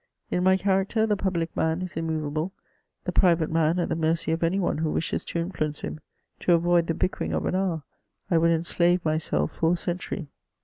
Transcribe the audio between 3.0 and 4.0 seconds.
the private man at the